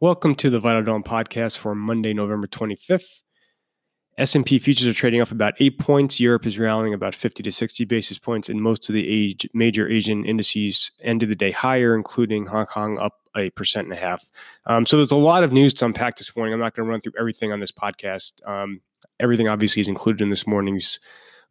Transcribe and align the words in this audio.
Welcome 0.00 0.36
to 0.36 0.48
the 0.48 0.60
Vital 0.60 0.84
Dawn 0.84 1.02
podcast 1.02 1.56
for 1.56 1.74
Monday, 1.74 2.14
November 2.14 2.46
25th. 2.46 3.22
S&P 4.16 4.60
futures 4.60 4.86
are 4.86 4.94
trading 4.94 5.20
up 5.20 5.32
about 5.32 5.54
8 5.58 5.76
points. 5.80 6.20
Europe 6.20 6.46
is 6.46 6.56
rallying 6.56 6.94
about 6.94 7.16
50 7.16 7.42
to 7.42 7.50
60 7.50 7.84
basis 7.84 8.16
points 8.16 8.48
and 8.48 8.62
most 8.62 8.88
of 8.88 8.92
the 8.92 9.08
age, 9.08 9.48
major 9.54 9.88
Asian 9.88 10.24
indices 10.24 10.92
ended 11.02 11.30
the 11.30 11.34
day 11.34 11.50
higher 11.50 11.96
including 11.96 12.46
Hong 12.46 12.66
Kong 12.66 12.96
up 12.98 13.14
a 13.36 13.50
percent 13.50 13.88
and 13.88 13.92
a 13.92 14.00
half. 14.00 14.24
Um, 14.66 14.86
so 14.86 14.96
there's 14.96 15.10
a 15.10 15.16
lot 15.16 15.42
of 15.42 15.50
news 15.50 15.74
to 15.74 15.86
unpack 15.86 16.16
this 16.16 16.36
morning. 16.36 16.54
I'm 16.54 16.60
not 16.60 16.76
going 16.76 16.86
to 16.86 16.90
run 16.90 17.00
through 17.00 17.14
everything 17.18 17.50
on 17.50 17.58
this 17.58 17.72
podcast. 17.72 18.34
Um, 18.46 18.82
everything 19.18 19.48
obviously 19.48 19.80
is 19.82 19.88
included 19.88 20.22
in 20.22 20.30
this 20.30 20.46
morning's 20.46 21.00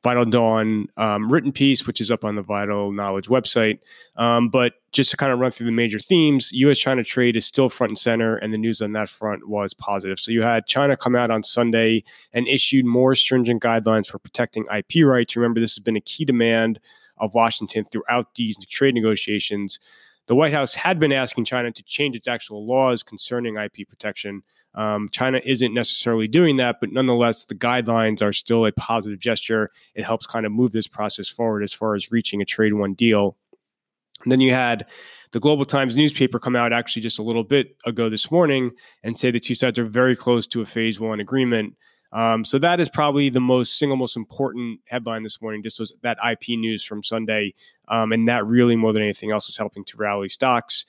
Vital 0.03 0.25
Dawn 0.25 0.87
um, 0.97 1.31
written 1.31 1.51
piece, 1.51 1.87
which 1.87 1.99
is 1.99 2.11
up 2.11 2.23
on 2.23 2.35
the 2.35 2.41
Vital 2.41 2.91
Knowledge 2.91 3.27
website. 3.27 3.79
Um, 4.15 4.49
but 4.49 4.73
just 4.91 5.09
to 5.11 5.17
kind 5.17 5.31
of 5.31 5.39
run 5.39 5.51
through 5.51 5.65
the 5.65 5.71
major 5.71 5.99
themes, 5.99 6.51
US 6.53 6.77
China 6.77 7.03
trade 7.03 7.35
is 7.35 7.45
still 7.45 7.67
front 7.69 7.91
and 7.91 7.97
center, 7.97 8.37
and 8.37 8.53
the 8.53 8.57
news 8.57 8.81
on 8.81 8.93
that 8.93 9.09
front 9.09 9.47
was 9.49 9.73
positive. 9.73 10.19
So 10.19 10.31
you 10.31 10.43
had 10.43 10.67
China 10.67 10.95
come 10.95 11.15
out 11.15 11.31
on 11.31 11.43
Sunday 11.43 12.03
and 12.31 12.47
issued 12.47 12.85
more 12.85 13.15
stringent 13.15 13.61
guidelines 13.61 14.07
for 14.07 14.19
protecting 14.19 14.65
IP 14.75 15.03
rights. 15.03 15.35
Remember, 15.35 15.59
this 15.59 15.75
has 15.75 15.83
been 15.83 15.97
a 15.97 16.01
key 16.01 16.25
demand 16.25 16.79
of 17.17 17.33
Washington 17.33 17.85
throughout 17.85 18.35
these 18.35 18.55
trade 18.67 18.93
negotiations. 18.93 19.79
The 20.27 20.35
White 20.35 20.53
House 20.53 20.73
had 20.73 20.99
been 20.99 21.13
asking 21.13 21.45
China 21.45 21.71
to 21.71 21.83
change 21.83 22.15
its 22.15 22.27
actual 22.27 22.67
laws 22.67 23.01
concerning 23.01 23.55
IP 23.57 23.87
protection. 23.87 24.43
Um, 24.77 25.09
China 25.09 25.41
isn't 25.43 25.73
necessarily 25.73 26.27
doing 26.27 26.57
that, 26.57 26.79
but 26.79 26.91
nonetheless, 26.91 27.45
the 27.45 27.55
guidelines 27.55 28.21
are 28.21 28.31
still 28.31 28.63
a 28.67 28.71
positive 28.71 29.17
gesture. 29.17 29.71
It 29.95 30.05
helps 30.05 30.27
kind 30.27 30.45
of 30.45 30.51
move 30.51 30.71
this 30.71 30.87
process 30.87 31.27
forward 31.27 31.63
as 31.63 31.73
far 31.73 31.95
as 31.95 32.11
reaching 32.11 32.43
a 32.43 32.45
trade 32.45 32.73
one 32.73 32.93
deal. 32.93 33.35
And 34.23 34.31
then 34.31 34.39
you 34.39 34.53
had 34.53 34.85
the 35.31 35.39
Global 35.39 35.65
Times 35.65 35.95
newspaper 35.95 36.39
come 36.39 36.55
out 36.55 36.73
actually 36.73 37.01
just 37.01 37.17
a 37.17 37.23
little 37.23 37.43
bit 37.43 37.75
ago 37.85 38.07
this 38.07 38.29
morning 38.29 38.71
and 39.03 39.17
say 39.17 39.31
the 39.31 39.39
two 39.39 39.55
sides 39.55 39.79
are 39.79 39.85
very 39.85 40.15
close 40.15 40.45
to 40.47 40.61
a 40.61 40.65
phase 40.65 40.99
one 40.99 41.19
agreement. 41.19 41.75
Um, 42.13 42.45
so 42.45 42.59
that 42.59 42.79
is 42.79 42.87
probably 42.87 43.29
the 43.29 43.41
most 43.41 43.79
single 43.79 43.97
most 43.97 44.15
important 44.15 44.79
headline 44.85 45.23
this 45.23 45.41
morning. 45.41 45.63
Just 45.63 45.79
was 45.79 45.95
that 46.03 46.19
IP 46.23 46.49
news 46.49 46.83
from 46.83 47.03
Sunday, 47.03 47.53
um, 47.87 48.11
and 48.11 48.27
that 48.29 48.45
really 48.45 48.75
more 48.75 48.93
than 48.93 49.03
anything 49.03 49.31
else 49.31 49.49
is 49.49 49.57
helping 49.57 49.83
to 49.85 49.97
rally 49.97 50.29
stocks. 50.29 50.85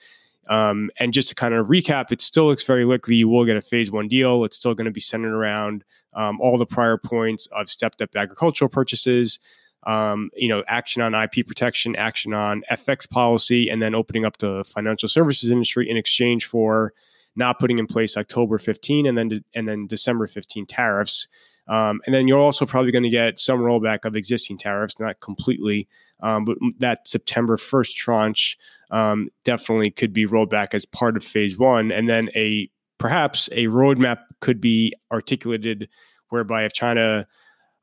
Um, 0.48 0.90
and 0.98 1.12
just 1.12 1.28
to 1.28 1.34
kind 1.34 1.54
of 1.54 1.66
recap, 1.66 2.10
it 2.10 2.22
still 2.22 2.46
looks 2.46 2.62
very 2.62 2.84
likely 2.84 3.16
you 3.16 3.28
will 3.28 3.44
get 3.44 3.56
a 3.56 3.62
phase 3.62 3.90
one 3.90 4.08
deal. 4.08 4.44
It's 4.44 4.56
still 4.56 4.74
going 4.74 4.86
to 4.86 4.90
be 4.90 5.00
centered 5.00 5.34
around 5.34 5.84
um, 6.14 6.40
all 6.40 6.56
the 6.56 6.66
prior 6.66 6.96
points 6.96 7.46
of 7.52 7.68
stepped 7.68 8.00
up 8.00 8.16
agricultural 8.16 8.68
purchases, 8.68 9.38
um, 9.84 10.30
you 10.34 10.48
know, 10.48 10.64
action 10.66 11.02
on 11.02 11.14
IP 11.14 11.46
protection, 11.46 11.94
action 11.96 12.32
on 12.32 12.62
FX 12.70 13.08
policy, 13.08 13.68
and 13.68 13.82
then 13.82 13.94
opening 13.94 14.24
up 14.24 14.38
the 14.38 14.64
financial 14.64 15.08
services 15.08 15.50
industry 15.50 15.88
in 15.88 15.96
exchange 15.96 16.46
for 16.46 16.92
not 17.36 17.58
putting 17.58 17.78
in 17.78 17.86
place 17.86 18.16
October 18.16 18.58
15 18.58 19.06
and 19.06 19.16
then 19.16 19.44
and 19.54 19.68
then 19.68 19.86
December 19.86 20.26
15 20.26 20.66
tariffs. 20.66 21.28
Um, 21.68 22.00
and 22.06 22.14
then 22.14 22.26
you're 22.26 22.38
also 22.38 22.64
probably 22.64 22.92
going 22.92 23.04
to 23.04 23.10
get 23.10 23.38
some 23.38 23.60
rollback 23.60 24.04
of 24.04 24.16
existing 24.16 24.58
tariffs, 24.58 24.98
not 24.98 25.20
completely, 25.20 25.86
um, 26.20 26.44
but 26.44 26.56
that 26.78 27.06
September 27.06 27.56
1st 27.56 27.94
tranche 27.94 28.58
um, 28.90 29.28
definitely 29.44 29.90
could 29.90 30.12
be 30.12 30.26
rolled 30.26 30.50
back 30.50 30.74
as 30.74 30.86
part 30.86 31.16
of 31.16 31.24
phase 31.24 31.58
one. 31.58 31.92
And 31.92 32.08
then 32.08 32.30
a 32.34 32.70
perhaps 32.98 33.48
a 33.52 33.66
roadmap 33.66 34.18
could 34.40 34.60
be 34.60 34.94
articulated 35.12 35.88
whereby 36.30 36.64
if 36.64 36.72
China 36.72 37.26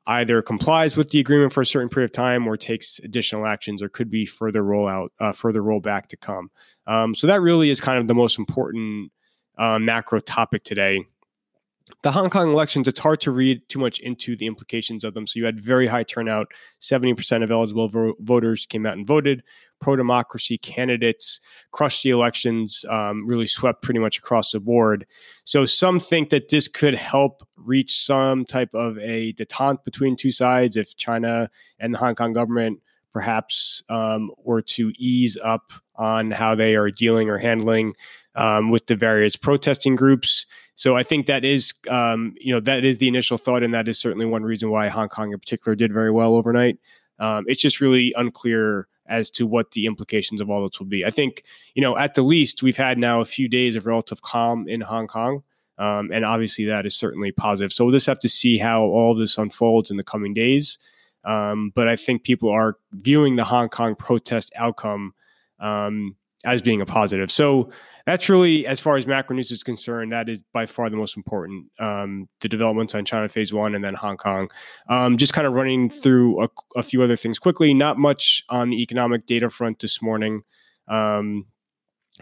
either 0.08 0.40
complies 0.42 0.96
with 0.96 1.10
the 1.10 1.18
agreement 1.18 1.52
for 1.52 1.60
a 1.60 1.66
certain 1.66 1.88
period 1.88 2.10
of 2.10 2.12
time 2.12 2.46
or 2.46 2.56
takes 2.56 3.00
additional 3.00 3.46
actions, 3.46 3.82
or 3.82 3.88
could 3.88 4.10
be 4.10 4.24
further 4.24 4.62
rollout, 4.62 5.08
uh, 5.18 5.32
further 5.32 5.62
rollback 5.62 6.06
to 6.06 6.16
come. 6.16 6.48
Um, 6.86 7.14
so 7.14 7.26
that 7.26 7.40
really 7.40 7.70
is 7.70 7.80
kind 7.80 7.98
of 7.98 8.06
the 8.06 8.14
most 8.14 8.38
important 8.38 9.10
uh, 9.58 9.78
macro 9.78 10.20
topic 10.20 10.62
today 10.62 11.04
the 12.02 12.10
Hong 12.10 12.30
Kong 12.30 12.50
elections, 12.50 12.88
it's 12.88 12.98
hard 12.98 13.20
to 13.20 13.30
read 13.30 13.68
too 13.68 13.78
much 13.78 14.00
into 14.00 14.36
the 14.36 14.46
implications 14.46 15.04
of 15.04 15.14
them. 15.14 15.26
So 15.26 15.38
you 15.38 15.44
had 15.44 15.60
very 15.60 15.86
high 15.86 16.02
turnout. 16.02 16.48
70% 16.80 17.44
of 17.44 17.50
eligible 17.50 17.88
vo- 17.88 18.14
voters 18.20 18.66
came 18.66 18.86
out 18.86 18.96
and 18.96 19.06
voted. 19.06 19.42
Pro 19.80 19.94
democracy 19.94 20.58
candidates 20.58 21.38
crushed 21.70 22.02
the 22.02 22.10
elections, 22.10 22.84
um, 22.88 23.26
really 23.26 23.46
swept 23.46 23.82
pretty 23.82 24.00
much 24.00 24.18
across 24.18 24.52
the 24.52 24.58
board. 24.60 25.06
So 25.44 25.66
some 25.66 26.00
think 26.00 26.30
that 26.30 26.48
this 26.48 26.66
could 26.66 26.94
help 26.94 27.46
reach 27.56 28.04
some 28.04 28.44
type 28.46 28.74
of 28.74 28.98
a 28.98 29.34
detente 29.34 29.84
between 29.84 30.16
two 30.16 30.30
sides 30.30 30.76
if 30.76 30.96
China 30.96 31.50
and 31.78 31.94
the 31.94 31.98
Hong 31.98 32.14
Kong 32.14 32.32
government 32.32 32.80
perhaps 33.16 33.82
um, 33.88 34.30
were 34.44 34.60
to 34.60 34.92
ease 34.98 35.38
up 35.42 35.72
on 35.94 36.30
how 36.30 36.54
they 36.54 36.76
are 36.76 36.90
dealing 36.90 37.30
or 37.30 37.38
handling 37.38 37.94
um, 38.34 38.70
with 38.70 38.88
the 38.88 38.94
various 38.94 39.36
protesting 39.36 39.96
groups. 39.96 40.44
So 40.74 40.98
I 40.98 41.02
think 41.02 41.24
that 41.24 41.42
is, 41.42 41.72
um, 41.88 42.34
you 42.38 42.52
know, 42.52 42.60
that 42.60 42.84
is 42.84 42.98
the 42.98 43.08
initial 43.08 43.38
thought, 43.38 43.62
and 43.62 43.72
that 43.72 43.88
is 43.88 43.98
certainly 43.98 44.26
one 44.26 44.42
reason 44.42 44.68
why 44.68 44.88
Hong 44.88 45.08
Kong 45.08 45.32
in 45.32 45.38
particular 45.38 45.74
did 45.74 45.94
very 45.94 46.10
well 46.10 46.34
overnight. 46.34 46.76
Um, 47.18 47.46
it's 47.48 47.62
just 47.62 47.80
really 47.80 48.12
unclear 48.18 48.86
as 49.06 49.30
to 49.30 49.46
what 49.46 49.70
the 49.70 49.86
implications 49.86 50.42
of 50.42 50.50
all 50.50 50.68
this 50.68 50.78
will 50.78 50.86
be. 50.86 51.02
I 51.02 51.10
think, 51.10 51.42
you 51.74 51.80
know, 51.80 51.96
at 51.96 52.16
the 52.16 52.22
least, 52.22 52.62
we've 52.62 52.76
had 52.76 52.98
now 52.98 53.22
a 53.22 53.24
few 53.24 53.48
days 53.48 53.76
of 53.76 53.86
relative 53.86 54.20
calm 54.20 54.68
in 54.68 54.82
Hong 54.82 55.06
Kong. 55.06 55.42
Um, 55.78 56.10
and 56.12 56.22
obviously, 56.22 56.66
that 56.66 56.84
is 56.84 56.94
certainly 56.94 57.32
positive. 57.32 57.72
So 57.72 57.86
we'll 57.86 57.94
just 57.94 58.06
have 58.08 58.20
to 58.20 58.28
see 58.28 58.58
how 58.58 58.82
all 58.82 59.14
this 59.14 59.38
unfolds 59.38 59.90
in 59.90 59.96
the 59.96 60.04
coming 60.04 60.34
days. 60.34 60.76
Um, 61.26 61.72
but 61.74 61.88
I 61.88 61.96
think 61.96 62.24
people 62.24 62.50
are 62.50 62.76
viewing 62.92 63.36
the 63.36 63.44
Hong 63.44 63.68
Kong 63.68 63.94
protest 63.96 64.52
outcome 64.56 65.12
um, 65.60 66.16
as 66.44 66.62
being 66.62 66.80
a 66.80 66.86
positive. 66.86 67.30
So 67.30 67.70
that's 68.06 68.28
really, 68.28 68.64
as 68.66 68.78
far 68.78 68.96
as 68.96 69.06
macro 69.06 69.34
news 69.34 69.50
is 69.50 69.64
concerned, 69.64 70.12
that 70.12 70.28
is 70.28 70.38
by 70.52 70.64
far 70.64 70.88
the 70.88 70.96
most 70.96 71.16
important. 71.16 71.66
Um, 71.80 72.28
the 72.40 72.48
developments 72.48 72.94
on 72.94 73.04
China 73.04 73.28
Phase 73.28 73.52
One 73.52 73.74
and 73.74 73.84
then 73.84 73.94
Hong 73.94 74.16
Kong. 74.16 74.48
Um, 74.88 75.18
just 75.18 75.32
kind 75.32 75.46
of 75.46 75.52
running 75.52 75.90
through 75.90 76.44
a, 76.44 76.48
a, 76.76 76.84
few 76.84 77.02
other 77.02 77.16
things 77.16 77.40
quickly. 77.40 77.74
Not 77.74 77.98
much 77.98 78.44
on 78.48 78.70
the 78.70 78.80
economic 78.80 79.26
data 79.26 79.50
front 79.50 79.80
this 79.80 80.00
morning. 80.00 80.42
Um, 80.86 81.46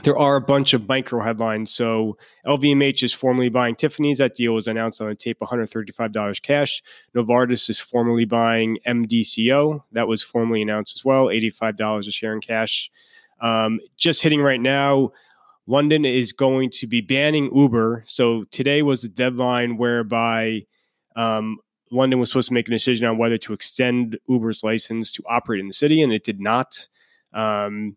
there 0.02 0.18
are 0.18 0.36
a 0.36 0.40
bunch 0.40 0.74
of 0.74 0.88
micro 0.88 1.22
headlines. 1.22 1.72
So 1.72 2.16
LVMH 2.46 3.04
is 3.04 3.12
formally 3.12 3.48
buying 3.48 3.76
Tiffany's. 3.76 4.18
That 4.18 4.34
deal 4.34 4.52
was 4.52 4.66
announced 4.66 5.00
on 5.00 5.08
the 5.08 5.14
tape, 5.14 5.38
$135 5.38 6.42
cash. 6.42 6.82
Novartis 7.14 7.70
is 7.70 7.78
formally 7.78 8.24
buying 8.24 8.78
MDCO. 8.86 9.84
That 9.92 10.08
was 10.08 10.20
formally 10.22 10.62
announced 10.62 10.96
as 10.96 11.04
well, 11.04 11.26
$85 11.26 12.08
a 12.08 12.10
share 12.10 12.32
in 12.32 12.40
cash. 12.40 12.90
Um, 13.40 13.78
just 13.96 14.22
hitting 14.22 14.40
right 14.40 14.60
now, 14.60 15.12
London 15.66 16.04
is 16.04 16.32
going 16.32 16.70
to 16.70 16.86
be 16.86 17.00
banning 17.00 17.54
Uber. 17.54 18.04
So 18.06 18.44
today 18.50 18.82
was 18.82 19.02
the 19.02 19.08
deadline 19.08 19.76
whereby 19.76 20.66
um, 21.14 21.58
London 21.90 22.18
was 22.18 22.30
supposed 22.30 22.48
to 22.48 22.54
make 22.54 22.66
a 22.66 22.72
decision 22.72 23.06
on 23.06 23.16
whether 23.16 23.38
to 23.38 23.52
extend 23.52 24.18
Uber's 24.28 24.64
license 24.64 25.12
to 25.12 25.22
operate 25.28 25.60
in 25.60 25.68
the 25.68 25.72
city, 25.72 26.02
and 26.02 26.12
it 26.12 26.24
did 26.24 26.40
not. 26.40 26.88
Um, 27.32 27.96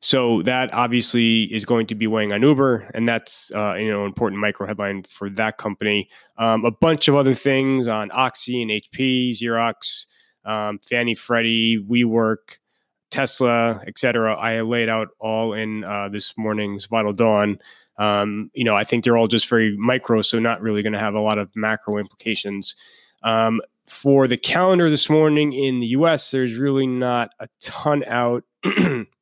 so 0.00 0.42
that 0.42 0.72
obviously 0.72 1.44
is 1.44 1.64
going 1.64 1.86
to 1.88 1.94
be 1.94 2.06
weighing 2.06 2.32
on 2.32 2.42
Uber, 2.42 2.90
and 2.94 3.08
that's 3.08 3.50
uh, 3.54 3.74
you 3.74 3.90
know 3.90 4.04
important 4.04 4.40
micro 4.40 4.66
headline 4.66 5.04
for 5.04 5.30
that 5.30 5.58
company. 5.58 6.08
Um, 6.38 6.64
a 6.64 6.70
bunch 6.70 7.08
of 7.08 7.14
other 7.14 7.34
things 7.34 7.86
on 7.86 8.10
Oxy 8.12 8.62
and 8.62 8.70
HP, 8.70 9.38
Xerox, 9.38 10.06
um, 10.44 10.78
Fannie 10.78 11.14
Freddie, 11.14 11.78
WeWork, 11.78 12.58
Tesla, 13.10 13.82
et 13.86 13.98
cetera, 13.98 14.34
I 14.34 14.60
laid 14.60 14.88
out 14.88 15.08
all 15.18 15.52
in 15.52 15.84
uh, 15.84 16.08
this 16.08 16.36
morning's 16.36 16.86
Vital 16.86 17.12
Dawn. 17.12 17.58
Um, 17.98 18.50
you 18.54 18.64
know, 18.64 18.74
I 18.74 18.84
think 18.84 19.04
they're 19.04 19.16
all 19.16 19.28
just 19.28 19.48
very 19.48 19.76
micro, 19.76 20.22
so 20.22 20.38
not 20.38 20.60
really 20.60 20.82
going 20.82 20.92
to 20.92 20.98
have 20.98 21.14
a 21.14 21.20
lot 21.20 21.38
of 21.38 21.54
macro 21.56 21.98
implications. 21.98 22.74
Um, 23.22 23.60
for 23.86 24.26
the 24.26 24.36
calendar 24.36 24.90
this 24.90 25.08
morning 25.08 25.52
in 25.52 25.80
the 25.80 25.86
US, 25.88 26.30
there's 26.30 26.56
really 26.56 26.86
not 26.86 27.30
a 27.40 27.48
ton 27.60 28.04
out. 28.04 28.44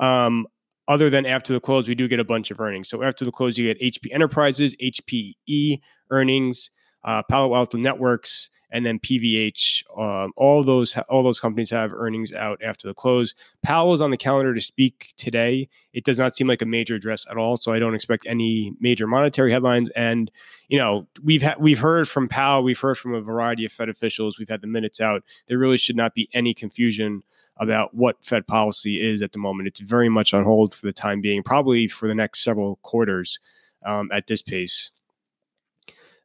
um, 0.00 0.46
other 0.88 1.08
than 1.08 1.24
after 1.24 1.52
the 1.52 1.60
close, 1.60 1.86
we 1.86 1.94
do 1.94 2.08
get 2.08 2.18
a 2.18 2.24
bunch 2.24 2.50
of 2.50 2.60
earnings. 2.60 2.88
So 2.88 3.02
after 3.02 3.24
the 3.24 3.30
close, 3.30 3.56
you 3.56 3.72
get 3.72 3.80
HP 3.80 4.12
Enterprises, 4.12 4.74
HPE 4.82 5.80
earnings, 6.10 6.70
uh, 7.04 7.22
Palo 7.22 7.54
Alto 7.54 7.78
Networks, 7.78 8.50
and 8.72 8.86
then 8.86 8.98
PVH. 8.98 9.82
Um, 9.98 10.32
all 10.36 10.62
those 10.64 10.96
all 11.08 11.22
those 11.22 11.40
companies 11.40 11.70
have 11.70 11.92
earnings 11.92 12.32
out 12.32 12.60
after 12.62 12.88
the 12.88 12.94
close. 12.94 13.34
Powell 13.62 13.94
is 13.94 14.00
on 14.00 14.10
the 14.10 14.16
calendar 14.16 14.54
to 14.54 14.60
speak 14.60 15.12
today. 15.16 15.68
It 15.92 16.04
does 16.04 16.18
not 16.18 16.36
seem 16.36 16.46
like 16.46 16.62
a 16.62 16.66
major 16.66 16.94
address 16.94 17.26
at 17.30 17.36
all, 17.36 17.56
so 17.56 17.72
I 17.72 17.78
don't 17.78 17.94
expect 17.94 18.26
any 18.26 18.72
major 18.80 19.06
monetary 19.06 19.52
headlines. 19.52 19.90
And 19.90 20.30
you 20.68 20.78
know, 20.78 21.06
we've 21.22 21.42
ha- 21.42 21.56
we've 21.58 21.78
heard 21.78 22.08
from 22.08 22.28
Powell, 22.28 22.62
we've 22.62 22.78
heard 22.78 22.98
from 22.98 23.14
a 23.14 23.20
variety 23.20 23.64
of 23.64 23.72
Fed 23.72 23.88
officials, 23.88 24.38
we've 24.38 24.48
had 24.48 24.60
the 24.60 24.66
minutes 24.66 25.00
out. 25.00 25.22
There 25.48 25.58
really 25.58 25.78
should 25.78 25.96
not 25.96 26.14
be 26.14 26.28
any 26.32 26.54
confusion 26.54 27.22
about 27.60 27.94
what 27.94 28.16
Fed 28.24 28.46
policy 28.46 29.00
is 29.00 29.22
at 29.22 29.32
the 29.32 29.38
moment. 29.38 29.68
It's 29.68 29.80
very 29.80 30.08
much 30.08 30.32
on 30.34 30.44
hold 30.44 30.74
for 30.74 30.86
the 30.86 30.92
time 30.92 31.20
being, 31.20 31.42
probably 31.42 31.86
for 31.86 32.08
the 32.08 32.14
next 32.14 32.42
several 32.42 32.76
quarters 32.76 33.38
um, 33.84 34.08
at 34.12 34.26
this 34.26 34.42
pace. 34.42 34.90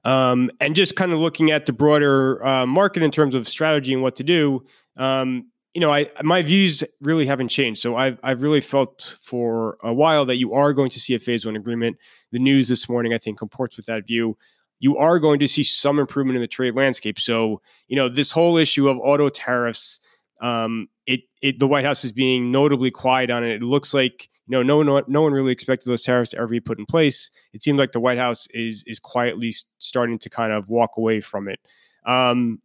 Um, 0.05 0.49
and 0.61 0.75
just 0.75 0.95
kind 0.95 1.11
of 1.11 1.19
looking 1.19 1.51
at 1.51 1.65
the 1.65 1.73
broader 1.73 2.43
uh, 2.45 2.65
market 2.65 3.03
in 3.03 3.11
terms 3.11 3.35
of 3.35 3.49
strategy 3.49 3.91
and 3.91 4.01
what 4.01 4.15
to 4.15 4.23
do, 4.23 4.63
um, 4.97 5.47
you 5.73 5.81
know, 5.81 5.91
I 5.91 6.07
my 6.23 6.41
views 6.41 6.83
really 7.01 7.25
haven't 7.25 7.49
changed. 7.49 7.81
So 7.81 7.97
I've 7.97 8.17
I've 8.23 8.41
really 8.41 8.61
felt 8.61 9.17
for 9.21 9.77
a 9.83 9.93
while 9.93 10.25
that 10.25 10.37
you 10.37 10.53
are 10.53 10.71
going 10.71 10.89
to 10.91 11.01
see 11.01 11.15
a 11.15 11.19
phase 11.19 11.45
one 11.45 11.57
agreement. 11.57 11.97
The 12.31 12.39
news 12.39 12.69
this 12.69 12.87
morning, 12.87 13.13
I 13.13 13.17
think, 13.17 13.37
comports 13.37 13.75
with 13.75 13.87
that 13.87 14.07
view. 14.07 14.37
You 14.79 14.95
are 14.97 15.19
going 15.19 15.39
to 15.39 15.47
see 15.47 15.63
some 15.63 15.99
improvement 15.99 16.37
in 16.37 16.41
the 16.41 16.47
trade 16.47 16.75
landscape. 16.75 17.19
So 17.19 17.61
you 17.87 17.97
know, 17.97 18.07
this 18.07 18.31
whole 18.31 18.55
issue 18.55 18.87
of 18.87 18.97
auto 18.99 19.27
tariffs 19.27 19.99
um, 20.39 20.87
it, 21.07 21.21
it 21.41 21.59
the 21.59 21.67
White 21.67 21.85
House 21.85 22.03
is 22.03 22.11
being 22.11 22.51
notably 22.51 22.91
quiet 22.91 23.29
on 23.29 23.43
it. 23.43 23.55
It 23.55 23.63
looks 23.63 23.93
like 23.93 24.29
you 24.47 24.51
know 24.51 24.63
no 24.63 24.77
one 24.77 25.03
no 25.07 25.21
one 25.21 25.33
really 25.33 25.51
expected 25.51 25.89
those 25.89 26.03
tariffs 26.03 26.31
to 26.31 26.37
ever 26.37 26.47
be 26.47 26.59
put 26.59 26.79
in 26.79 26.85
place. 26.85 27.29
It 27.53 27.63
seems 27.63 27.77
like 27.77 27.91
the 27.91 27.99
White 27.99 28.17
House 28.17 28.47
is 28.51 28.83
is 28.87 28.99
quietly 28.99 29.53
starting 29.77 30.19
to 30.19 30.29
kind 30.29 30.53
of 30.53 30.69
walk 30.69 30.91
away 30.97 31.21
from 31.21 31.47
it. 31.47 31.59
Um, 32.05 32.61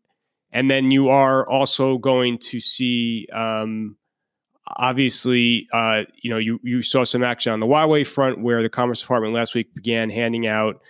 and 0.52 0.70
then 0.70 0.90
you 0.90 1.08
are 1.08 1.48
also 1.48 1.98
going 1.98 2.38
to 2.38 2.60
see 2.60 3.28
um, 3.32 3.96
obviously 4.76 5.68
uh, 5.72 6.04
you 6.22 6.30
know 6.30 6.38
you 6.38 6.60
you 6.62 6.82
saw 6.82 7.04
some 7.04 7.22
action 7.22 7.52
on 7.52 7.60
the 7.60 7.66
Huawei 7.66 8.06
front 8.06 8.42
where 8.42 8.62
the 8.62 8.68
Commerce 8.68 9.00
Department 9.00 9.34
last 9.34 9.54
week 9.54 9.74
began 9.74 10.10
handing 10.10 10.46
out 10.46 10.80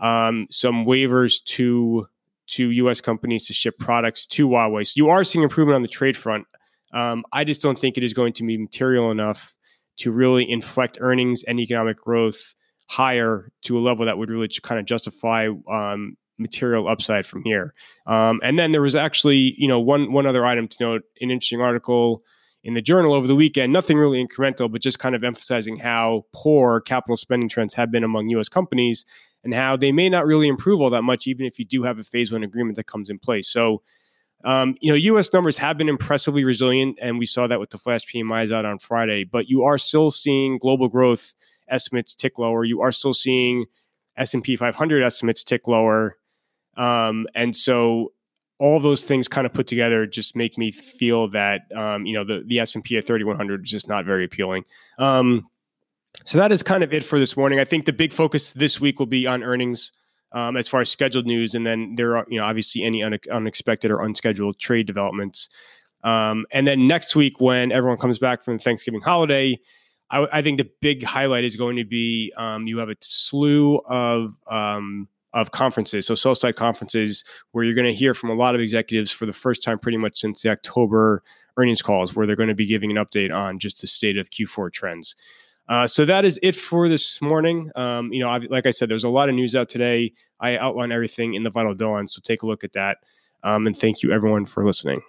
um, 0.00 0.46
some 0.50 0.84
waivers 0.84 1.42
to 1.44 2.06
to 2.48 2.70
U.S. 2.70 3.00
companies 3.00 3.46
to 3.46 3.52
ship 3.52 3.78
products 3.78 4.26
to 4.26 4.48
Huawei. 4.48 4.86
So 4.86 4.92
you 4.96 5.08
are 5.10 5.24
seeing 5.24 5.42
improvement 5.42 5.76
on 5.76 5.82
the 5.82 5.88
trade 5.88 6.16
front. 6.16 6.46
Um, 6.92 7.24
I 7.32 7.44
just 7.44 7.62
don't 7.62 7.78
think 7.78 7.96
it 7.96 8.04
is 8.04 8.14
going 8.14 8.32
to 8.34 8.46
be 8.46 8.56
material 8.56 9.10
enough 9.10 9.54
to 9.98 10.12
really 10.12 10.48
inflect 10.48 10.98
earnings 11.00 11.42
and 11.44 11.60
economic 11.60 11.96
growth 11.98 12.54
higher 12.86 13.50
to 13.62 13.78
a 13.78 13.80
level 13.80 14.06
that 14.06 14.16
would 14.16 14.30
really 14.30 14.48
kind 14.62 14.80
of 14.80 14.86
justify 14.86 15.48
um, 15.70 16.16
material 16.38 16.88
upside 16.88 17.26
from 17.26 17.42
here. 17.44 17.74
Um, 18.06 18.40
and 18.42 18.58
then 18.58 18.72
there 18.72 18.82
was 18.82 18.94
actually, 18.94 19.54
you 19.58 19.68
know, 19.68 19.80
one 19.80 20.12
one 20.12 20.26
other 20.26 20.44
item 20.44 20.68
to 20.68 20.76
note: 20.80 21.02
an 21.20 21.30
interesting 21.30 21.60
article 21.60 22.22
in 22.64 22.74
the 22.74 22.82
journal 22.82 23.12
over 23.12 23.26
the 23.26 23.36
weekend. 23.36 23.72
Nothing 23.72 23.98
really 23.98 24.24
incremental, 24.24 24.70
but 24.70 24.82
just 24.82 24.98
kind 24.98 25.14
of 25.14 25.24
emphasizing 25.24 25.76
how 25.76 26.24
poor 26.32 26.80
capital 26.80 27.16
spending 27.16 27.48
trends 27.48 27.74
have 27.74 27.90
been 27.90 28.04
among 28.04 28.28
U.S. 28.30 28.48
companies 28.48 29.04
and 29.44 29.54
how 29.54 29.76
they 29.76 29.92
may 29.92 30.08
not 30.08 30.26
really 30.26 30.48
improve 30.48 30.80
all 30.80 30.90
that 30.90 31.02
much, 31.02 31.26
even 31.26 31.46
if 31.46 31.58
you 31.58 31.64
do 31.64 31.82
have 31.82 31.98
a 31.98 32.04
phase 32.04 32.32
one 32.32 32.42
agreement 32.42 32.76
that 32.76 32.86
comes 32.86 33.10
in 33.10 33.18
place. 33.18 33.48
So, 33.48 33.82
um, 34.44 34.76
you 34.80 34.90
know, 34.90 34.96
U.S. 34.96 35.32
numbers 35.32 35.56
have 35.56 35.76
been 35.76 35.88
impressively 35.88 36.44
resilient, 36.44 36.98
and 37.00 37.18
we 37.18 37.26
saw 37.26 37.46
that 37.46 37.58
with 37.58 37.70
the 37.70 37.78
flash 37.78 38.02
PMIs 38.06 38.52
out 38.52 38.64
on 38.64 38.78
Friday. 38.78 39.24
But 39.24 39.48
you 39.48 39.64
are 39.64 39.78
still 39.78 40.10
seeing 40.10 40.58
global 40.58 40.88
growth 40.88 41.34
estimates 41.68 42.14
tick 42.14 42.38
lower. 42.38 42.64
You 42.64 42.80
are 42.80 42.92
still 42.92 43.14
seeing 43.14 43.66
S&P 44.16 44.56
500 44.56 45.02
estimates 45.02 45.42
tick 45.42 45.66
lower, 45.66 46.16
um, 46.76 47.26
and 47.34 47.56
so 47.56 48.12
all 48.58 48.80
those 48.80 49.04
things 49.04 49.28
kind 49.28 49.46
of 49.46 49.52
put 49.52 49.66
together 49.68 50.04
just 50.06 50.34
make 50.34 50.58
me 50.58 50.70
feel 50.72 51.28
that 51.28 51.62
um, 51.74 52.06
you 52.06 52.14
know 52.14 52.24
the 52.24 52.42
the 52.46 52.60
S&P 52.60 52.96
at 52.96 53.06
3100 53.06 53.64
is 53.64 53.70
just 53.70 53.88
not 53.88 54.04
very 54.04 54.24
appealing. 54.24 54.64
Um, 54.98 55.46
so 56.24 56.38
that 56.38 56.52
is 56.52 56.62
kind 56.62 56.82
of 56.82 56.92
it 56.92 57.04
for 57.04 57.18
this 57.18 57.36
morning. 57.36 57.58
I 57.58 57.64
think 57.64 57.86
the 57.86 57.92
big 57.92 58.12
focus 58.12 58.52
this 58.52 58.80
week 58.80 58.98
will 58.98 59.06
be 59.06 59.26
on 59.26 59.42
earnings 59.42 59.92
um, 60.32 60.56
as 60.56 60.68
far 60.68 60.80
as 60.80 60.90
scheduled 60.90 61.26
news, 61.26 61.54
and 61.54 61.66
then 61.66 61.94
there 61.96 62.16
are 62.16 62.26
you 62.28 62.38
know 62.38 62.44
obviously 62.44 62.82
any 62.82 63.02
un- 63.02 63.18
unexpected 63.30 63.90
or 63.90 64.00
unscheduled 64.02 64.58
trade 64.58 64.86
developments. 64.86 65.48
Um, 66.04 66.46
and 66.50 66.66
then 66.66 66.86
next 66.86 67.16
week, 67.16 67.40
when 67.40 67.72
everyone 67.72 67.98
comes 67.98 68.18
back 68.18 68.44
from 68.44 68.58
the 68.58 68.62
Thanksgiving 68.62 69.00
holiday, 69.00 69.58
I, 70.10 70.26
I 70.32 70.42
think 70.42 70.58
the 70.58 70.70
big 70.80 71.02
highlight 71.02 71.44
is 71.44 71.56
going 71.56 71.76
to 71.76 71.84
be 71.84 72.32
um, 72.36 72.66
you 72.66 72.78
have 72.78 72.88
a 72.88 72.96
slew 73.00 73.78
of 73.86 74.34
um, 74.46 75.08
of 75.32 75.50
conferences, 75.50 76.06
so 76.06 76.14
sell 76.14 76.34
side 76.34 76.56
conferences, 76.56 77.24
where 77.52 77.64
you're 77.64 77.74
going 77.74 77.86
to 77.86 77.94
hear 77.94 78.14
from 78.14 78.30
a 78.30 78.34
lot 78.34 78.54
of 78.54 78.60
executives 78.60 79.12
for 79.12 79.26
the 79.26 79.32
first 79.32 79.62
time, 79.62 79.78
pretty 79.78 79.98
much 79.98 80.18
since 80.18 80.42
the 80.42 80.50
October 80.50 81.22
earnings 81.56 81.82
calls, 81.82 82.14
where 82.14 82.26
they're 82.26 82.36
going 82.36 82.48
to 82.48 82.54
be 82.54 82.66
giving 82.66 82.96
an 82.96 83.04
update 83.04 83.34
on 83.34 83.58
just 83.58 83.80
the 83.80 83.86
state 83.86 84.16
of 84.16 84.30
Q4 84.30 84.72
trends. 84.72 85.14
Uh, 85.68 85.86
so 85.86 86.04
that 86.04 86.24
is 86.24 86.38
it 86.42 86.56
for 86.56 86.88
this 86.88 87.20
morning. 87.20 87.70
Um, 87.76 88.12
you 88.12 88.20
know, 88.20 88.30
I've, 88.30 88.44
like 88.44 88.66
I 88.66 88.70
said, 88.70 88.88
there's 88.88 89.04
a 89.04 89.08
lot 89.08 89.28
of 89.28 89.34
news 89.34 89.54
out 89.54 89.68
today. 89.68 90.12
I 90.40 90.56
outline 90.56 90.92
everything 90.92 91.34
in 91.34 91.42
the 91.42 91.50
Vital 91.50 91.74
Dawn, 91.74 92.08
so 92.08 92.20
take 92.22 92.42
a 92.42 92.46
look 92.46 92.64
at 92.64 92.72
that. 92.72 92.98
Um, 93.42 93.66
and 93.66 93.78
thank 93.78 94.02
you 94.02 94.10
everyone 94.10 94.46
for 94.46 94.64
listening. 94.64 95.02